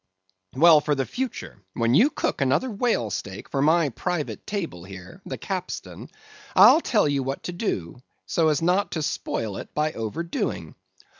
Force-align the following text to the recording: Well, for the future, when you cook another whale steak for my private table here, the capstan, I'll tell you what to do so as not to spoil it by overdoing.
Well, 0.55 0.81
for 0.81 0.95
the 0.95 1.05
future, 1.05 1.61
when 1.75 1.93
you 1.93 2.09
cook 2.09 2.41
another 2.41 2.71
whale 2.71 3.11
steak 3.11 3.47
for 3.47 3.61
my 3.61 3.89
private 3.89 4.47
table 4.47 4.83
here, 4.83 5.21
the 5.27 5.37
capstan, 5.37 6.09
I'll 6.55 6.81
tell 6.81 7.07
you 7.07 7.21
what 7.21 7.43
to 7.43 7.51
do 7.51 8.01
so 8.25 8.47
as 8.47 8.63
not 8.63 8.91
to 8.93 9.03
spoil 9.03 9.57
it 9.57 9.75
by 9.75 9.93
overdoing. 9.93 10.73